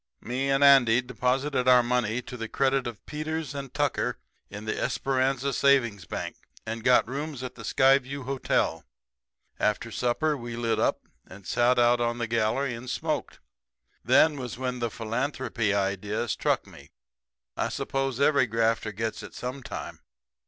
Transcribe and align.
"Me 0.19 0.49
and 0.49 0.63
Andy 0.63 0.99
deposited 0.99 1.67
our 1.67 1.83
money 1.83 2.23
to 2.23 2.35
the 2.35 2.49
credit 2.49 2.87
of 2.87 3.05
Peters 3.05 3.53
and 3.53 3.71
Tucker 3.71 4.17
in 4.49 4.65
the 4.65 4.75
Esperanza 4.81 5.53
Savings 5.53 6.05
Bank, 6.05 6.37
and 6.65 6.83
got 6.83 7.07
rooms 7.07 7.43
at 7.43 7.53
the 7.53 7.61
Skyview 7.61 8.23
Hotel. 8.23 8.83
After 9.59 9.91
supper 9.91 10.35
we 10.35 10.55
lit 10.55 10.79
up, 10.79 11.01
and 11.27 11.45
sat 11.45 11.77
out 11.77 12.01
on 12.01 12.17
the 12.17 12.25
gallery 12.25 12.73
and 12.73 12.89
smoked. 12.89 13.41
Then 14.03 14.37
was 14.37 14.57
when 14.57 14.79
the 14.79 14.89
philanthropy 14.89 15.71
idea 15.71 16.27
struck 16.27 16.65
me. 16.65 16.89
I 17.55 17.69
suppose 17.69 18.19
every 18.19 18.47
grafter 18.47 18.91
gets 18.91 19.21
it 19.21 19.35
sometime. 19.35 19.99